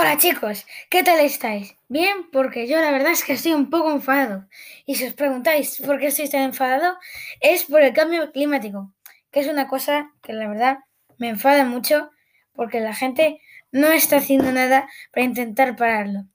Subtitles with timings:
[0.00, 1.74] Hola chicos, ¿qué tal estáis?
[1.88, 4.46] Bien, porque yo la verdad es que estoy un poco enfadado.
[4.86, 6.96] Y si os preguntáis por qué estoy tan enfadado,
[7.40, 8.94] es por el cambio climático,
[9.32, 10.78] que es una cosa que la verdad
[11.18, 12.12] me enfada mucho
[12.52, 13.40] porque la gente
[13.72, 16.26] no está haciendo nada para intentar pararlo.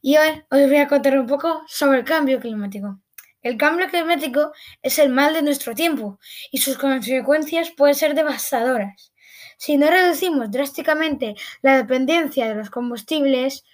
[0.00, 2.98] Y hoy os voy a contar un poco sobre el cambio climático.
[3.42, 6.18] El cambio climático es el mal de nuestro tiempo
[6.50, 9.12] y sus consecuencias pueden ser devastadoras.
[9.56, 13.64] Si no reducimos drásticamente la dependencia de los combustibles,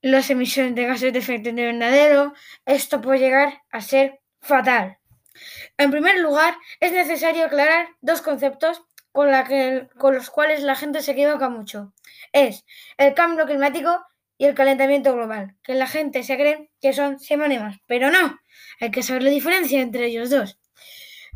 [0.00, 2.32] las emisiones de gases de efecto invernadero,
[2.64, 4.98] esto puede llegar a ser fatal.
[5.76, 9.28] En primer lugar, es necesario aclarar dos conceptos con,
[9.96, 11.92] con los cuales la gente se equivoca mucho.
[12.32, 12.64] Es
[12.96, 14.04] el cambio climático
[14.36, 18.38] y el calentamiento global, que la gente se cree que son sinónimos, pero no,
[18.80, 20.58] hay que saber la diferencia entre ellos dos.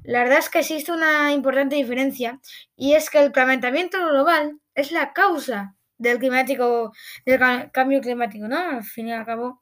[0.04, 2.40] La verdad es que existe una importante diferencia
[2.76, 6.92] y es que el calentamiento global es la causa del climático,
[7.24, 8.58] del cambio climático, ¿no?
[8.58, 9.58] Al fin y al cabo,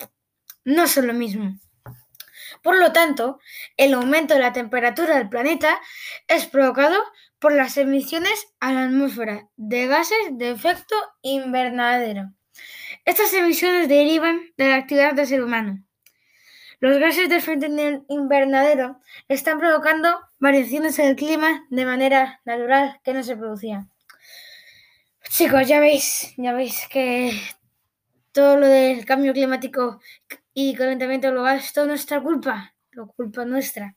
[0.65, 1.59] no son lo mismo.
[2.63, 3.39] Por lo tanto,
[3.77, 5.79] el aumento de la temperatura del planeta
[6.27, 6.99] es provocado
[7.39, 12.33] por las emisiones a la atmósfera de gases de efecto invernadero.
[13.05, 15.85] Estas emisiones derivan de la actividad del ser humano.
[16.81, 17.67] Los gases de efecto
[18.09, 23.91] invernadero están provocando variaciones en el clima de manera natural que no se producían.
[25.29, 27.39] Chicos, ya veis, ya veis que
[28.33, 30.01] todo lo del cambio climático
[30.55, 33.95] y calentamiento global es toda nuestra culpa, la culpa nuestra.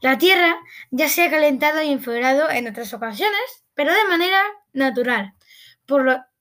[0.00, 0.56] La Tierra
[0.90, 4.42] ya se ha calentado y enfriado en otras ocasiones, pero de manera
[4.72, 5.32] natural.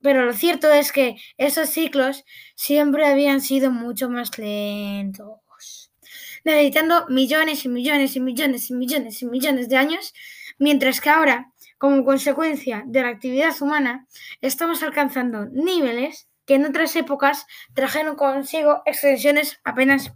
[0.03, 2.23] Pero lo cierto es que esos ciclos
[2.53, 5.43] siempre habían sido mucho más lentos
[6.43, 10.13] necesitando millones y millones y millones y millones y millones de años,
[10.57, 14.07] mientras que ahora, como consecuencia de la actividad humana,
[14.41, 20.13] estamos alcanzando niveles que en otras épocas trajeron consigo extensiones apenas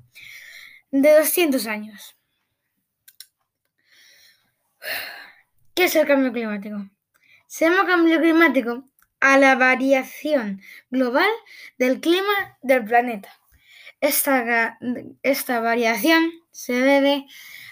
[0.91, 2.15] de 200 años.
[5.73, 6.89] ¿Qué es el cambio climático?
[7.47, 8.83] Se llama cambio climático
[9.19, 11.29] a la variación global
[11.77, 13.29] del clima del planeta.
[13.99, 14.77] Esta,
[15.23, 17.25] esta variación se debe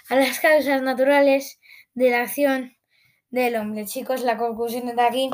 [0.08, 1.60] a las causas naturales
[1.94, 2.76] de la acción
[3.30, 3.86] del hombre.
[3.86, 5.30] Chicos, la conclusión de aquí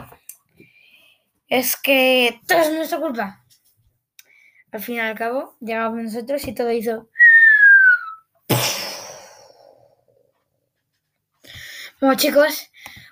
[1.48, 3.44] es que todo es nuestra culpa.
[4.70, 7.10] Al fin y al cabo, llegamos nosotros y todo hizo.
[12.00, 12.70] Bueno, chicos,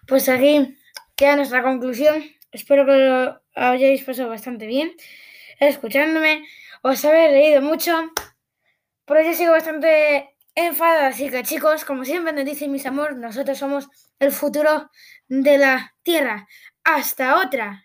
[0.09, 0.77] pues aquí
[1.17, 2.25] queda nuestra conclusión.
[2.53, 4.93] Espero que lo hayáis pasado bastante bien
[5.61, 6.49] escuchándome
[6.83, 7.93] os habéis reído mucho,
[9.05, 13.59] pero yo sigo bastante enfadada, así que chicos, como siempre nos dicen mis amores, nosotros
[13.59, 13.89] somos
[14.19, 14.91] el futuro
[15.29, 16.49] de la Tierra.
[16.83, 17.85] Hasta otra.